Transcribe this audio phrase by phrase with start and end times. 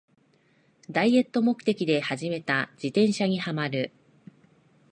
[0.89, 3.91] ダイエット目的で始めた自転車にハマる